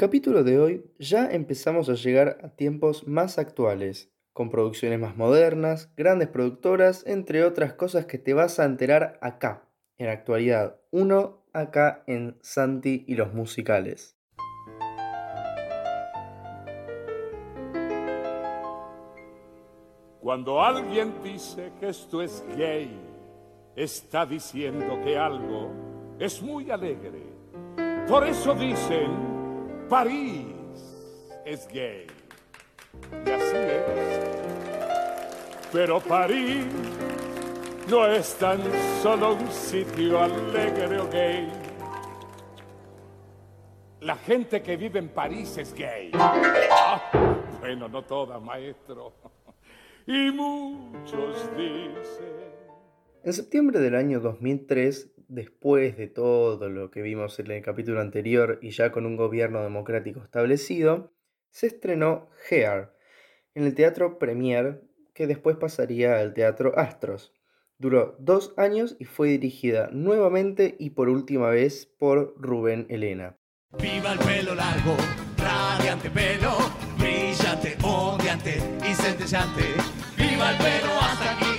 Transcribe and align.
capítulo 0.00 0.44
de 0.44 0.58
hoy 0.58 0.90
ya 0.98 1.30
empezamos 1.30 1.90
a 1.90 1.92
llegar 1.92 2.38
a 2.42 2.48
tiempos 2.56 3.06
más 3.06 3.38
actuales, 3.38 4.10
con 4.32 4.48
producciones 4.48 4.98
más 4.98 5.14
modernas, 5.14 5.92
grandes 5.94 6.28
productoras, 6.28 7.06
entre 7.06 7.44
otras 7.44 7.74
cosas 7.74 8.06
que 8.06 8.16
te 8.16 8.32
vas 8.32 8.58
a 8.58 8.64
enterar 8.64 9.18
acá, 9.20 9.68
en 9.98 10.08
actualidad, 10.08 10.80
uno 10.90 11.44
acá 11.52 12.02
en 12.06 12.38
Santi 12.40 13.04
y 13.08 13.14
los 13.14 13.34
musicales. 13.34 14.16
Cuando 20.20 20.62
alguien 20.62 21.12
dice 21.22 21.72
que 21.78 21.90
esto 21.90 22.22
es 22.22 22.42
gay, 22.56 22.90
está 23.76 24.24
diciendo 24.24 24.98
que 25.04 25.18
algo 25.18 25.70
es 26.18 26.40
muy 26.40 26.70
alegre. 26.70 27.20
Por 28.08 28.26
eso 28.26 28.54
dicen, 28.54 29.29
París 29.90 30.46
es 31.44 31.66
gay. 31.66 32.06
Y 33.26 33.30
así 33.30 33.56
es. 33.56 34.20
Pero 35.72 35.98
París 35.98 36.64
no 37.88 38.06
es 38.06 38.36
tan 38.36 38.60
solo 39.02 39.34
un 39.34 39.50
sitio 39.50 40.20
alegre 40.22 41.00
o 41.00 41.10
gay. 41.10 41.50
La 44.02 44.14
gente 44.14 44.62
que 44.62 44.76
vive 44.76 45.00
en 45.00 45.08
París 45.08 45.58
es 45.58 45.74
gay. 45.74 46.12
Ah, 46.14 47.10
bueno, 47.58 47.88
no 47.88 48.02
toda, 48.02 48.38
maestro. 48.38 49.12
Y 50.06 50.32
muchos 50.32 51.36
dicen... 51.56 52.69
En 53.22 53.34
septiembre 53.34 53.80
del 53.80 53.96
año 53.96 54.20
2003, 54.20 55.12
después 55.28 55.98
de 55.98 56.06
todo 56.06 56.70
lo 56.70 56.90
que 56.90 57.02
vimos 57.02 57.38
en 57.38 57.50
el 57.50 57.62
capítulo 57.62 58.00
anterior 58.00 58.58
y 58.62 58.70
ya 58.70 58.90
con 58.92 59.04
un 59.04 59.16
gobierno 59.16 59.62
democrático 59.62 60.22
establecido, 60.22 61.12
se 61.50 61.66
estrenó 61.66 62.30
Hair 62.48 62.88
en 63.54 63.64
el 63.64 63.74
Teatro 63.74 64.18
Premier, 64.18 64.82
que 65.12 65.26
después 65.26 65.56
pasaría 65.56 66.18
al 66.18 66.32
Teatro 66.32 66.78
Astros. 66.78 67.34
Duró 67.76 68.16
dos 68.18 68.54
años 68.56 68.96
y 68.98 69.04
fue 69.04 69.28
dirigida 69.28 69.90
nuevamente 69.92 70.76
y 70.78 70.90
por 70.90 71.10
última 71.10 71.50
vez 71.50 71.84
por 71.98 72.34
Rubén 72.38 72.86
Elena. 72.88 73.36
Viva 73.78 74.14
el 74.14 74.18
pelo 74.18 74.54
largo, 74.54 74.96
radiante 75.36 76.08
pelo, 76.08 76.52
brillante, 76.98 77.76
ondeante 77.82 78.58
y 78.90 78.94
centellante. 78.94 79.62
Viva 80.16 80.52
el 80.52 80.56
pelo 80.56 80.92
hasta 81.00 81.36
aquí, 81.36 81.49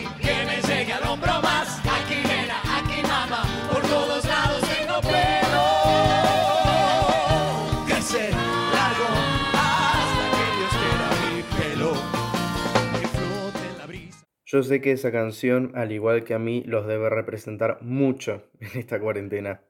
Yo 14.51 14.63
sé 14.63 14.81
que 14.81 14.91
esa 14.91 15.13
canción, 15.13 15.71
al 15.75 15.93
igual 15.93 16.25
que 16.25 16.33
a 16.33 16.39
mí, 16.39 16.61
los 16.65 16.85
debe 16.85 17.09
representar 17.09 17.81
mucho 17.81 18.43
en 18.59 18.79
esta 18.79 18.99
cuarentena. 18.99 19.63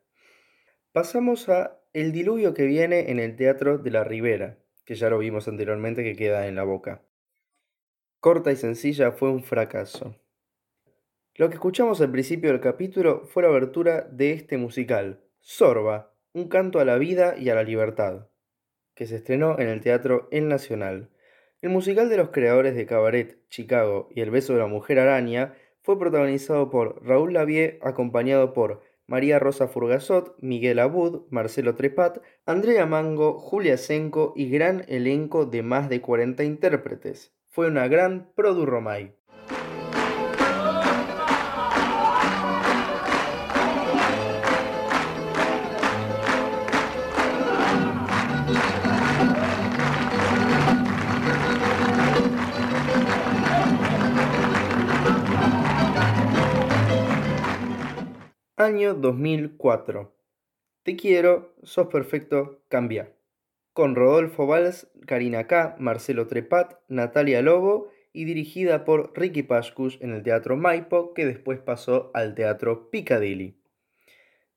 Pasamos 0.91 1.49
a 1.49 1.79
El 1.93 2.11
diluvio 2.11 2.55
que 2.55 2.65
viene 2.65 3.11
en 3.11 3.19
el 3.19 3.35
Teatro 3.35 3.77
de 3.77 3.91
la 3.91 4.03
Ribera, 4.03 4.57
que 4.83 4.95
ya 4.95 5.11
lo 5.11 5.19
vimos 5.19 5.47
anteriormente 5.47 6.03
que 6.03 6.15
queda 6.15 6.47
en 6.47 6.55
la 6.55 6.63
boca. 6.63 7.03
Corta 8.19 8.51
y 8.51 8.55
sencilla 8.55 9.11
fue 9.11 9.29
un 9.29 9.43
fracaso. 9.43 10.15
Lo 11.35 11.49
que 11.49 11.55
escuchamos 11.55 12.01
al 12.01 12.11
principio 12.11 12.49
del 12.49 12.59
capítulo 12.59 13.27
fue 13.27 13.43
la 13.43 13.49
abertura 13.49 14.01
de 14.01 14.31
este 14.31 14.57
musical, 14.57 15.21
Sorba, 15.41 16.15
un 16.33 16.47
canto 16.47 16.79
a 16.79 16.85
la 16.85 16.97
vida 16.97 17.37
y 17.37 17.49
a 17.49 17.55
la 17.55 17.61
libertad, 17.61 18.29
que 18.95 19.05
se 19.05 19.17
estrenó 19.17 19.59
en 19.59 19.67
el 19.67 19.81
Teatro 19.81 20.27
El 20.31 20.47
Nacional. 20.47 21.11
El 21.61 21.69
musical 21.69 22.09
de 22.09 22.17
los 22.17 22.29
creadores 22.29 22.75
de 22.75 22.87
Cabaret, 22.87 23.37
Chicago 23.49 24.09
y 24.15 24.21
El 24.21 24.31
beso 24.31 24.53
de 24.53 24.59
la 24.59 24.65
mujer 24.65 24.97
araña 24.97 25.53
fue 25.83 25.99
protagonizado 25.99 26.71
por 26.71 27.05
Raúl 27.05 27.33
Lavie, 27.33 27.77
acompañado 27.83 28.53
por 28.53 28.81
María 29.05 29.37
Rosa 29.37 29.67
Furgasot, 29.67 30.35
Miguel 30.39 30.79
Abud, 30.79 31.27
Marcelo 31.29 31.75
Trepat, 31.75 32.17
Andrea 32.47 32.87
Mango, 32.87 33.37
Julia 33.37 33.77
Senco 33.77 34.33
y 34.35 34.49
gran 34.49 34.85
elenco 34.87 35.45
de 35.45 35.61
más 35.61 35.87
de 35.87 36.01
40 36.01 36.43
intérpretes. 36.45 37.31
Fue 37.47 37.67
una 37.67 37.87
gran 37.87 38.31
Romay. 38.35 39.15
Año 58.61 58.93
2004. 58.93 60.13
Te 60.83 60.95
quiero, 60.95 61.55
sos 61.63 61.87
perfecto, 61.87 62.61
cambia. 62.67 63.11
Con 63.73 63.95
Rodolfo 63.95 64.45
Valls, 64.45 64.87
Karina 65.07 65.47
K., 65.47 65.77
Marcelo 65.79 66.27
Trepat, 66.27 66.75
Natalia 66.87 67.41
Lobo 67.41 67.89
y 68.13 68.25
dirigida 68.25 68.85
por 68.85 69.17
Ricky 69.17 69.41
Pascus 69.41 69.97
en 69.99 70.13
el 70.13 70.21
Teatro 70.21 70.57
Maipo, 70.57 71.15
que 71.15 71.25
después 71.25 71.57
pasó 71.57 72.11
al 72.13 72.35
Teatro 72.35 72.91
Piccadilly. 72.91 73.59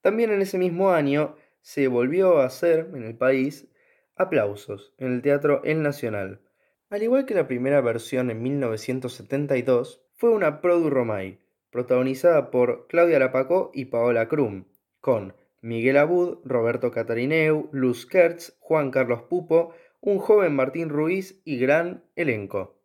También 0.02 0.30
en 0.32 0.42
ese 0.42 0.58
mismo 0.58 0.90
año 0.90 1.36
se 1.62 1.88
volvió 1.88 2.40
a 2.40 2.44
hacer 2.44 2.90
en 2.92 3.04
el 3.04 3.16
país 3.16 3.68
Aplausos 4.16 4.92
en 4.98 5.14
el 5.14 5.22
Teatro 5.22 5.62
El 5.64 5.80
Nacional. 5.80 6.42
Al 6.90 7.02
igual 7.02 7.24
que 7.24 7.32
la 7.32 7.48
primera 7.48 7.80
versión 7.80 8.30
en 8.30 8.42
1972, 8.42 10.02
fue 10.12 10.28
una 10.28 10.60
Produ 10.60 10.90
Romay, 10.90 11.38
protagonizada 11.74 12.52
por 12.52 12.86
Claudia 12.86 13.18
Lapacó 13.18 13.72
y 13.74 13.86
Paola 13.86 14.28
Krum, 14.28 14.66
con 15.00 15.34
Miguel 15.60 15.96
Abud, 15.96 16.38
Roberto 16.44 16.92
Catarineu, 16.92 17.68
Luz 17.72 18.06
Kertz, 18.06 18.56
Juan 18.60 18.92
Carlos 18.92 19.22
Pupo, 19.22 19.74
un 20.00 20.20
joven 20.20 20.54
Martín 20.54 20.88
Ruiz 20.88 21.42
y 21.44 21.58
gran 21.58 22.04
elenco. 22.14 22.78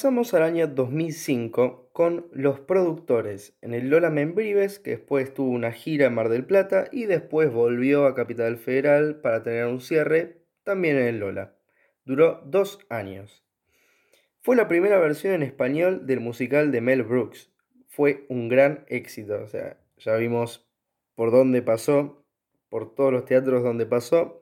Pasamos 0.00 0.32
al 0.32 0.44
año 0.44 0.66
2005 0.66 1.90
con 1.92 2.26
Los 2.32 2.58
Productores 2.58 3.54
en 3.60 3.74
el 3.74 3.90
Lola 3.90 4.08
Membrives, 4.08 4.78
que 4.78 4.92
después 4.92 5.34
tuvo 5.34 5.50
una 5.50 5.72
gira 5.72 6.06
en 6.06 6.14
Mar 6.14 6.30
del 6.30 6.46
Plata 6.46 6.88
y 6.90 7.04
después 7.04 7.52
volvió 7.52 8.06
a 8.06 8.14
Capital 8.14 8.56
Federal 8.56 9.20
para 9.20 9.42
tener 9.42 9.66
un 9.66 9.82
cierre 9.82 10.40
también 10.62 10.96
en 10.96 11.06
el 11.06 11.18
Lola. 11.18 11.54
Duró 12.06 12.40
dos 12.46 12.78
años. 12.88 13.44
Fue 14.38 14.56
la 14.56 14.68
primera 14.68 14.98
versión 14.98 15.34
en 15.34 15.42
español 15.42 16.06
del 16.06 16.20
musical 16.20 16.72
de 16.72 16.80
Mel 16.80 17.02
Brooks. 17.02 17.52
Fue 17.86 18.24
un 18.30 18.48
gran 18.48 18.86
éxito, 18.88 19.38
o 19.42 19.48
sea, 19.48 19.76
ya 19.98 20.16
vimos 20.16 20.66
por 21.14 21.30
dónde 21.30 21.60
pasó, 21.60 22.24
por 22.70 22.94
todos 22.94 23.12
los 23.12 23.26
teatros 23.26 23.62
donde 23.62 23.84
pasó, 23.84 24.40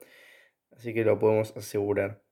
así 0.71 0.93
que 0.93 1.03
lo 1.03 1.19
podemos 1.19 1.51
asegurar 1.57 2.28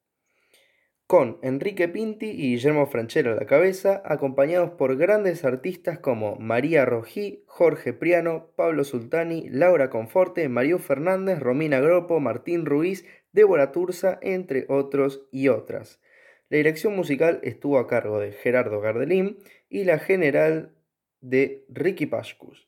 con 1.08 1.40
Enrique 1.42 1.88
Pinti 1.88 2.26
y 2.26 2.52
Guillermo 2.52 2.86
Franchero 2.86 3.32
a 3.32 3.36
la 3.36 3.46
cabeza, 3.46 4.02
acompañados 4.04 4.72
por 4.72 4.98
grandes 4.98 5.46
artistas 5.46 6.00
como 6.00 6.36
María 6.36 6.84
Rojí, 6.84 7.44
Jorge 7.48 7.94
Priano, 7.94 8.52
Pablo 8.58 8.84
Sultani, 8.84 9.48
Laura 9.50 9.90
Conforte, 9.90 10.50
Mario 10.50 10.80
Fernández, 10.80 11.40
Romina 11.40 11.80
Gropo, 11.80 12.20
Martín 12.20 12.66
Ruiz, 12.66 13.06
Débora 13.32 13.72
Turza, 13.72 14.20
entre 14.22 14.66
otros 14.68 15.26
y 15.32 15.48
otras. 15.48 16.02
La 16.50 16.58
dirección 16.58 16.94
musical 16.94 17.40
estuvo 17.42 17.80
a 17.80 17.88
cargo 17.88 18.20
de 18.20 18.34
Gerardo 18.34 18.82
Gardelín 18.82 19.38
y 19.70 19.86
la 19.86 20.00
general 20.00 20.74
de 21.22 21.64
Ricky 21.70 22.06
Pascus. 22.06 22.68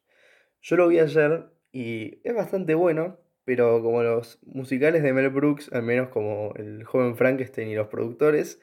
Yo 0.61 0.77
lo 0.77 0.87
vi 0.87 0.99
ayer 0.99 1.49
y 1.73 2.21
es 2.23 2.33
bastante 2.33 2.73
bueno, 2.73 3.17
pero 3.49 3.81
como 3.81 4.03
los 4.03 4.37
musicales 4.45 5.01
de 5.01 5.11
Mel 5.11 5.31
Brooks, 5.31 5.73
al 5.73 5.81
menos 5.81 6.09
como 6.09 6.53
El 6.55 6.83
joven 6.83 7.15
Frankenstein 7.15 7.67
y 7.67 7.73
los 7.73 7.87
productores, 7.87 8.61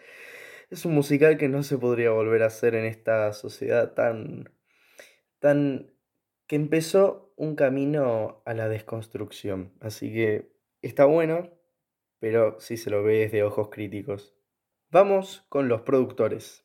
es 0.71 0.85
un 0.85 0.95
musical 0.95 1.39
que 1.39 1.49
no 1.49 1.65
se 1.65 1.77
podría 1.77 2.13
volver 2.13 2.45
a 2.45 2.47
hacer 2.47 2.77
en 2.77 2.85
esta 2.85 3.33
sociedad 3.33 3.95
tan 3.95 4.55
tan 5.41 5.91
que 6.47 6.55
empezó 6.55 7.33
un 7.35 7.57
camino 7.57 8.45
a 8.47 8.55
la 8.55 8.69
desconstrucción, 8.69 9.73
así 9.81 10.13
que 10.13 10.53
está 10.83 11.05
bueno, 11.05 11.51
pero 12.21 12.61
sí 12.61 12.77
se 12.77 12.91
lo 12.91 13.03
ve 13.03 13.19
desde 13.19 13.43
ojos 13.43 13.71
críticos. 13.71 14.37
Vamos 14.93 15.45
con 15.49 15.67
los 15.67 15.81
productores. 15.81 16.65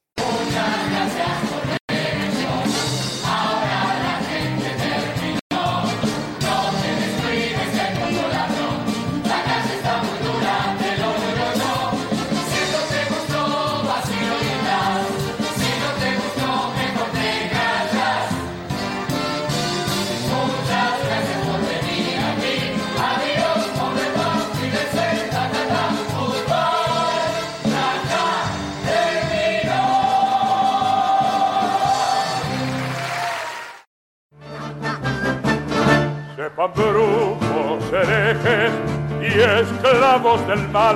Esclavos 40.31 40.47
del 40.47 40.69
mal, 40.69 40.95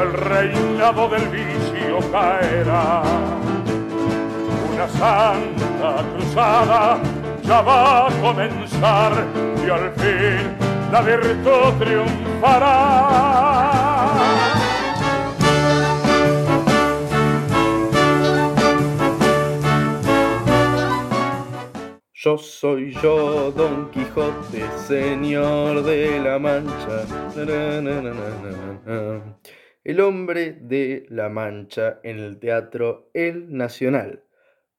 el 0.00 0.12
reinado 0.12 1.08
del 1.08 1.28
vicio 1.28 1.98
caerá. 2.10 3.02
Una 4.72 4.88
santa 4.88 6.02
cruzada 6.14 6.98
ya 7.42 7.60
va 7.60 8.06
a 8.06 8.10
comenzar 8.20 9.12
y 9.64 9.70
al 9.70 9.92
fin 9.92 10.56
la 10.90 11.02
virtud 11.02 11.72
triunfará. 11.78 13.71
Yo 22.32 22.38
soy 22.38 22.92
yo, 23.02 23.52
Don 23.52 23.90
Quijote, 23.90 24.62
señor 24.86 25.82
de 25.82 26.18
la 26.18 26.38
Mancha. 26.38 27.04
El 29.84 30.00
hombre 30.00 30.52
de 30.52 31.04
la 31.10 31.28
Mancha 31.28 32.00
en 32.02 32.18
el 32.20 32.38
Teatro 32.38 33.10
El 33.12 33.54
Nacional. 33.54 34.24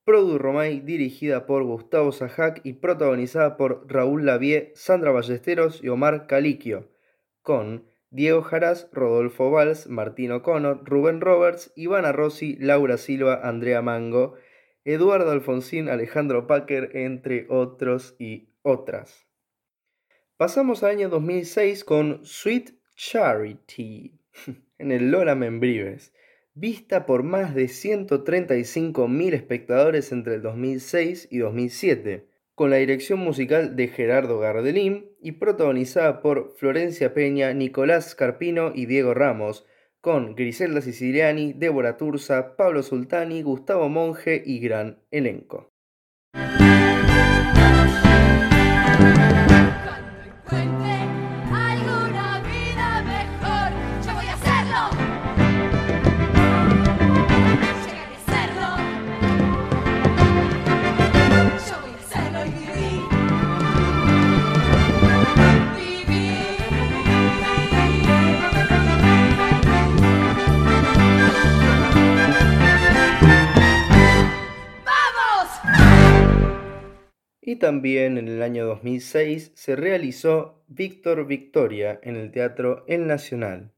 Produ 0.04 0.40
Romay, 0.40 0.80
dirigida 0.80 1.46
por 1.46 1.64
Gustavo 1.64 2.12
Sajac 2.12 2.62
y 2.64 2.74
protagonizada 2.74 3.56
por 3.56 3.86
Raúl 3.88 4.26
Lavie, 4.26 4.72
Sandra 4.74 5.12
Ballesteros 5.12 5.84
y 5.84 5.90
Omar 5.90 6.26
Caliquio, 6.26 6.90
con 7.44 7.86
Diego 8.10 8.42
Jaraz, 8.42 8.90
Rodolfo 8.92 9.52
Valls, 9.52 9.86
Martín 9.86 10.32
O'Connor, 10.32 10.82
Rubén 10.86 11.22
Roberts, 11.22 11.72
Ivana 11.76 12.14
Rossi, 12.14 12.56
Laura 12.56 12.98
Silva, 12.98 13.42
Andrea 13.44 13.84
Mango, 13.84 14.34
Eduardo 14.86 15.32
Alfonsín, 15.32 15.90
Alejandro 15.90 16.48
Packer, 16.48 16.92
entre 16.96 17.46
otros 17.50 18.16
y 18.20 18.50
otras. 18.62 19.28
Pasamos 20.38 20.84
al 20.84 20.92
año 20.92 21.10
2006 21.10 21.84
con 21.84 22.26
Sweet 22.26 22.72
Charity 22.96 24.20
en 24.78 24.92
el 24.92 25.12
Lola 25.12 25.36
Membrives, 25.36 26.14
vista 26.54 27.06
por 27.06 27.24
más 27.24 27.56
de 27.56 27.66
135.000 27.66 29.34
espectadores 29.34 30.12
entre 30.12 30.36
el 30.36 30.42
2006 30.42 31.30
y 31.32 31.38
2007, 31.38 32.28
con 32.56 32.70
la 32.70 32.78
dirección 32.78 33.20
musical 33.20 33.76
de 33.76 33.88
Gerardo 33.88 34.40
Gardelín 34.40 35.10
y 35.22 35.34
protagonizada 35.34 36.22
por 36.22 36.56
Florencia 36.58 37.14
Peña, 37.14 37.54
Nicolás 37.54 38.16
Carpino 38.16 38.72
y 38.76 38.86
Diego 38.86 39.14
Ramos, 39.14 39.66
con 40.04 40.36
Griselda 40.36 40.82
Siciliani, 40.82 41.54
Débora 41.54 41.96
Turza, 41.96 42.58
Pablo 42.58 42.84
Sultani, 42.84 43.42
Gustavo 43.42 43.88
Monge 43.88 44.44
y 44.46 44.60
gran 44.60 45.00
elenco. 45.12 45.73
Y 77.54 77.58
también 77.58 78.18
en 78.18 78.30
el 78.30 78.42
año 78.42 78.66
2006 78.66 79.52
se 79.54 79.76
realizó 79.76 80.64
Víctor 80.68 81.28
Victoria 81.28 82.00
en 82.02 82.16
el 82.16 82.32
Teatro 82.32 82.84
El 82.88 83.06
Nacional. 83.06 83.72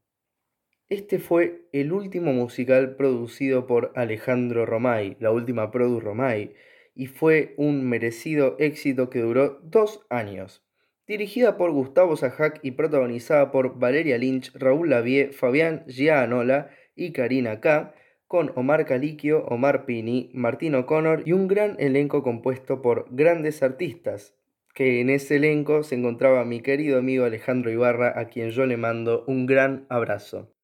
Este 0.88 1.18
fue 1.18 1.68
el 1.74 1.92
último 1.92 2.32
musical 2.32 2.96
producido 2.96 3.66
por 3.66 3.92
Alejandro 3.94 4.64
Romay, 4.64 5.18
la 5.20 5.30
última 5.30 5.70
Produ 5.70 6.00
Romay, 6.00 6.54
y 6.94 7.08
fue 7.08 7.52
un 7.58 7.86
merecido 7.86 8.56
éxito 8.58 9.10
que 9.10 9.20
duró 9.20 9.60
dos 9.62 10.06
años. 10.08 10.64
Dirigida 11.06 11.58
por 11.58 11.70
Gustavo 11.70 12.16
Sajac 12.16 12.60
y 12.62 12.70
protagonizada 12.70 13.50
por 13.50 13.78
Valeria 13.78 14.16
Lynch, 14.16 14.54
Raúl 14.54 14.88
Lavie, 14.88 15.32
Fabián 15.32 15.84
Gianola 15.86 16.70
y 16.94 17.12
Karina 17.12 17.60
K., 17.60 17.94
con 18.26 18.52
Omar 18.56 18.86
Caliquio, 18.86 19.44
Omar 19.46 19.86
Pini, 19.86 20.30
Martín 20.34 20.74
O'Connor 20.74 21.22
y 21.26 21.32
un 21.32 21.46
gran 21.46 21.76
elenco 21.78 22.22
compuesto 22.22 22.82
por 22.82 23.06
grandes 23.10 23.62
artistas, 23.62 24.34
que 24.74 25.00
en 25.00 25.10
ese 25.10 25.36
elenco 25.36 25.82
se 25.82 25.94
encontraba 25.94 26.44
mi 26.44 26.60
querido 26.60 26.98
amigo 26.98 27.24
Alejandro 27.24 27.70
Ibarra, 27.70 28.18
a 28.18 28.28
quien 28.28 28.50
yo 28.50 28.66
le 28.66 28.76
mando 28.76 29.24
un 29.26 29.46
gran 29.46 29.86
abrazo. 29.88 30.55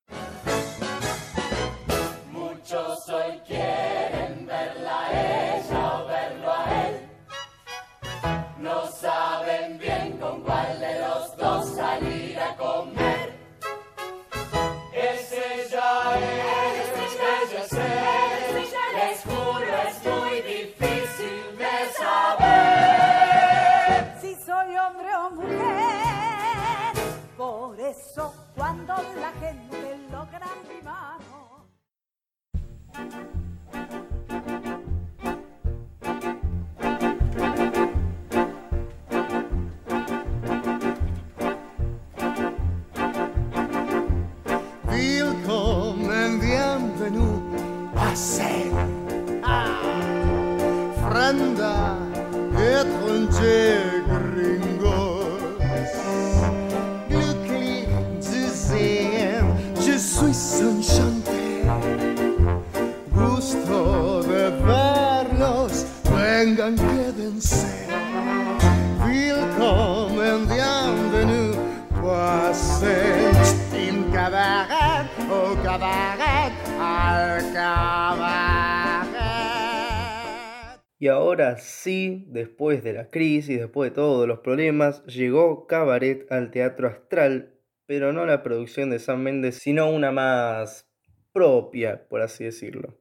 Y 80.98 81.08
ahora 81.08 81.56
sí, 81.58 82.26
después 82.28 82.84
de 82.84 82.92
la 82.92 83.10
crisis, 83.10 83.58
después 83.58 83.90
de 83.90 83.94
todos 83.96 84.28
los 84.28 84.40
problemas, 84.40 85.04
llegó 85.06 85.66
Cabaret 85.66 86.30
al 86.30 86.50
Teatro 86.50 86.88
Astral, 86.88 87.58
pero 87.86 88.12
no 88.12 88.24
la 88.26 88.42
producción 88.42 88.90
de 88.90 88.98
San 88.98 89.22
Méndez, 89.22 89.56
sino 89.56 89.90
una 89.90 90.12
más 90.12 90.88
propia, 91.32 92.06
por 92.08 92.20
así 92.20 92.44
decirlo. 92.44 92.98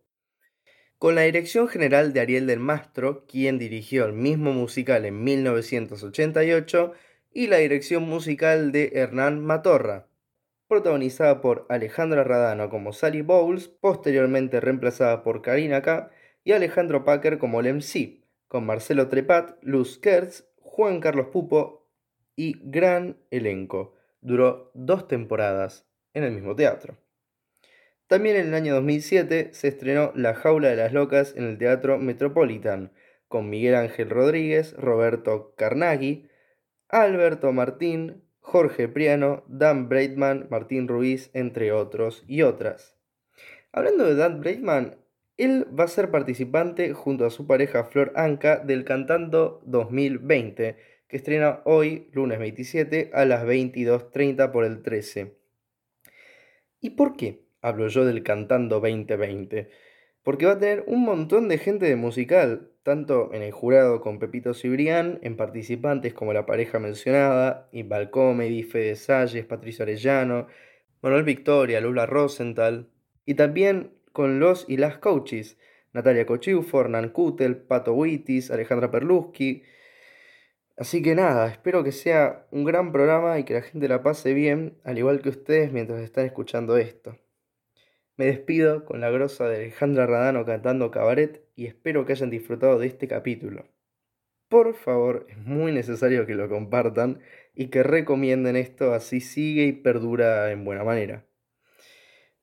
con 0.97 1.15
la 1.15 1.23
dirección 1.23 1.67
general 1.67 2.13
de 2.13 2.21
Ariel 2.21 2.47
del 2.47 2.59
Mastro, 2.59 3.25
quien 3.25 3.59
dirigió 3.59 4.05
el 4.05 4.13
mismo 4.13 4.53
musical 4.53 5.05
en 5.05 5.23
1988, 5.23 6.93
y 7.33 7.47
la 7.47 7.57
dirección 7.57 8.03
musical 8.03 8.71
de 8.71 8.91
Hernán 8.93 9.43
Matorra, 9.43 10.10
protagonizada 10.71 11.41
por 11.41 11.65
Alejandra 11.67 12.23
Radano 12.23 12.69
como 12.69 12.93
Sally 12.93 13.23
Bowles, 13.23 13.67
posteriormente 13.67 14.61
reemplazada 14.61 15.21
por 15.21 15.41
Karina 15.41 15.81
K, 15.81 16.11
y 16.45 16.53
Alejandro 16.53 17.03
Packer 17.03 17.39
como 17.39 17.59
el 17.59 17.73
MC, 17.73 18.23
con 18.47 18.65
Marcelo 18.65 19.09
Trepat, 19.09 19.61
Luz 19.63 19.97
Kertz, 19.97 20.45
Juan 20.61 21.01
Carlos 21.01 21.27
Pupo 21.27 21.91
y 22.37 22.55
gran 22.63 23.17
elenco. 23.31 23.95
Duró 24.21 24.71
dos 24.73 25.09
temporadas 25.09 25.89
en 26.13 26.23
el 26.23 26.31
mismo 26.31 26.55
teatro. 26.55 26.97
También 28.07 28.37
en 28.37 28.47
el 28.47 28.53
año 28.53 28.75
2007 28.75 29.49
se 29.51 29.67
estrenó 29.67 30.13
La 30.15 30.35
Jaula 30.35 30.69
de 30.69 30.77
las 30.77 30.93
Locas 30.93 31.35
en 31.35 31.49
el 31.49 31.57
Teatro 31.57 31.97
Metropolitan, 31.97 32.93
con 33.27 33.49
Miguel 33.49 33.75
Ángel 33.75 34.09
Rodríguez, 34.09 34.73
Roberto 34.77 35.53
Carnaghi, 35.57 36.29
Alberto 36.87 37.51
Martín, 37.51 38.23
Jorge 38.41 38.87
Priano, 38.89 39.43
Dan 39.47 39.87
Breitman, 39.87 40.47
Martín 40.49 40.87
Ruiz, 40.87 41.29
entre 41.33 41.71
otros 41.71 42.25
y 42.27 42.41
otras. 42.41 42.97
Hablando 43.71 44.05
de 44.05 44.15
Dan 44.15 44.41
Breitman, 44.41 44.97
él 45.37 45.65
va 45.77 45.85
a 45.85 45.87
ser 45.87 46.11
participante 46.11 46.93
junto 46.93 47.25
a 47.25 47.29
su 47.29 47.47
pareja 47.47 47.85
Flor 47.85 48.11
Anca 48.15 48.57
del 48.57 48.83
Cantando 48.83 49.61
2020, 49.65 50.75
que 51.07 51.17
estrena 51.17 51.61
hoy, 51.63 52.09
lunes 52.11 52.39
27, 52.39 53.11
a 53.13 53.25
las 53.25 53.45
22.30 53.45 54.51
por 54.51 54.65
el 54.65 54.81
13. 54.83 55.37
¿Y 56.81 56.91
por 56.91 57.15
qué? 57.15 57.45
hablo 57.61 57.87
yo 57.87 58.05
del 58.05 58.23
Cantando 58.23 58.79
2020, 58.79 59.69
porque 60.23 60.45
va 60.45 60.53
a 60.53 60.59
tener 60.59 60.83
un 60.87 61.03
montón 61.03 61.47
de 61.47 61.57
gente 61.57 61.85
de 61.85 61.95
musical, 61.95 62.70
tanto 62.83 63.31
en 63.33 63.43
el 63.43 63.51
jurado 63.51 64.01
con 64.01 64.19
Pepito 64.19 64.53
Cibrián, 64.53 65.19
en 65.21 65.37
participantes 65.37 66.13
como 66.13 66.33
la 66.33 66.45
pareja 66.45 66.79
mencionada, 66.79 67.69
Ival 67.71 68.09
Comedy, 68.09 68.63
Fede 68.63 68.95
Salles, 68.95 69.45
Patricio 69.45 69.83
Arellano, 69.83 70.47
Manuel 71.01 71.23
Victoria, 71.23 71.81
Lula 71.81 72.05
Rosenthal, 72.05 72.89
y 73.25 73.35
también 73.35 73.91
con 74.11 74.39
los 74.39 74.65
y 74.67 74.77
las 74.77 74.97
coaches, 74.97 75.57
Natalia 75.93 76.25
Cochiu, 76.25 76.65
Nan 76.89 77.09
Kutel, 77.09 77.57
Pato 77.57 77.93
Wittis, 77.93 78.49
Alejandra 78.49 78.91
Perluski. 78.91 79.63
Así 80.77 81.01
que 81.01 81.15
nada, 81.15 81.47
espero 81.47 81.83
que 81.83 81.91
sea 81.91 82.47
un 82.51 82.63
gran 82.63 82.91
programa 82.91 83.37
y 83.39 83.43
que 83.43 83.53
la 83.53 83.61
gente 83.61 83.87
la 83.87 84.01
pase 84.01 84.33
bien, 84.33 84.77
al 84.83 84.97
igual 84.97 85.21
que 85.21 85.29
ustedes 85.29 85.71
mientras 85.71 86.01
están 86.01 86.25
escuchando 86.25 86.77
esto. 86.77 87.17
Me 88.21 88.27
despido 88.27 88.85
con 88.85 89.01
la 89.01 89.09
grosa 89.09 89.49
de 89.49 89.55
Alejandra 89.55 90.05
Radano 90.05 90.45
cantando 90.45 90.91
cabaret 90.91 91.43
y 91.55 91.65
espero 91.65 92.05
que 92.05 92.11
hayan 92.11 92.29
disfrutado 92.29 92.77
de 92.77 92.85
este 92.85 93.07
capítulo. 93.07 93.65
Por 94.47 94.75
favor, 94.75 95.25
es 95.27 95.39
muy 95.39 95.71
necesario 95.71 96.27
que 96.27 96.35
lo 96.35 96.47
compartan 96.47 97.19
y 97.55 97.69
que 97.69 97.81
recomienden 97.81 98.57
esto 98.57 98.93
así 98.93 99.21
sigue 99.21 99.63
y 99.63 99.71
perdura 99.71 100.51
en 100.51 100.63
buena 100.63 100.83
manera. 100.83 101.25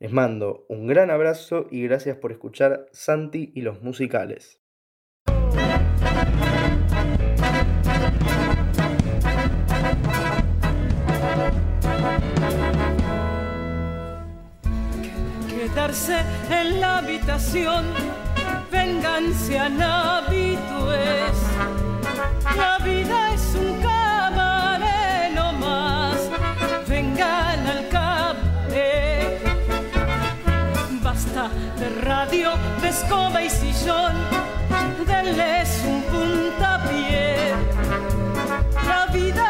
Les 0.01 0.11
mando 0.11 0.67
un 0.69 0.89
gran 0.89 1.13
abrazo 1.13 1.69
y 1.71 1.85
gracias 1.85 2.17
por 2.17 2.33
escuchar 2.33 2.87
Santi 2.91 3.53
y 3.55 3.61
los 3.61 3.81
musicales. 3.81 4.61
En 15.89 16.81
la 16.81 16.99
habitación, 16.99 17.87
venganza 18.71 19.69
habitues. 20.19 21.39
La 22.55 22.79
vida 22.85 23.33
es 23.33 23.55
un 23.55 23.81
cabaret 23.81 25.33
no 25.35 25.53
más, 25.55 26.19
vengan 26.87 27.67
al 27.67 27.89
cabaret. 27.89 29.41
Basta 31.03 31.49
de 31.79 31.89
radio, 32.03 32.51
de 32.83 32.89
escoba 32.89 33.43
y 33.43 33.49
sillón, 33.49 34.13
denles 35.07 35.83
un 35.87 36.03
puntapié. 36.03 37.55
La 38.87 39.07
vida 39.07 39.48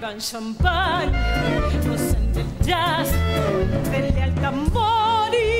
beban 0.00 0.18
champán, 0.18 1.12
gocen 1.86 2.32
del 2.32 2.46
jazz, 2.62 3.10
denle 3.90 4.22
al 4.22 4.34
tambor 4.34 5.30
y 5.32 5.55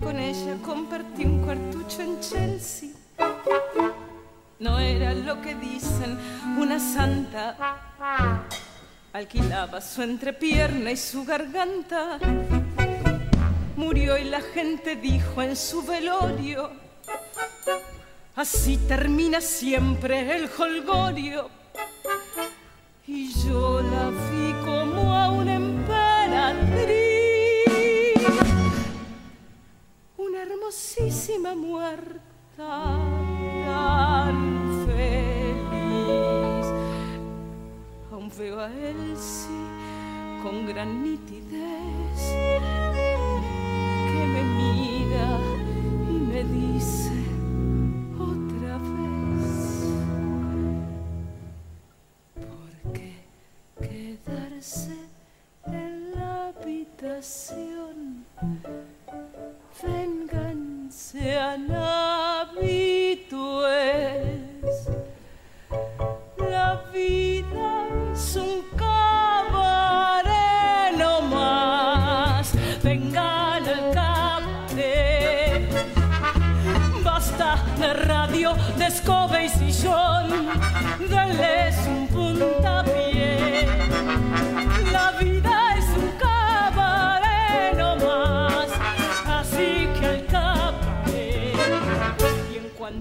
Con 0.00 0.18
ella 0.18 0.56
compartí 0.64 1.26
un 1.26 1.42
cuartucho 1.42 2.00
en 2.00 2.20
Chelsea. 2.20 2.88
No 4.58 4.78
era 4.78 5.12
lo 5.12 5.42
que 5.42 5.54
dicen 5.56 6.18
una 6.58 6.80
santa. 6.80 8.46
Alquilaba 9.12 9.82
su 9.82 10.02
entrepierna 10.02 10.90
y 10.90 10.96
su 10.96 11.24
garganta. 11.26 12.18
Murió 13.76 14.16
y 14.16 14.24
la 14.24 14.40
gente 14.40 14.96
dijo 14.96 15.42
en 15.42 15.54
su 15.54 15.82
velorio. 15.82 16.70
Así 18.36 18.78
termina 18.88 19.42
siempre 19.42 20.34
el 20.34 20.48
holgorio. 20.58 21.50
Y 23.06 23.34
yo 23.44 23.82
la 23.82 24.10
en 55.66 56.10
la 56.14 56.48
habitación? 56.48 57.85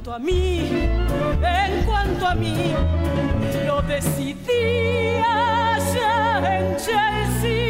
cuanto 0.05 0.13
a 0.13 0.19
mí, 0.19 0.69
en 1.41 1.83
cuanto 1.83 2.27
a 2.27 2.35
mí, 2.35 2.75
lo 3.65 3.81
decidí 3.81 5.17
allá 5.17 6.59
en 6.59 6.77
Chelsea. 6.77 7.64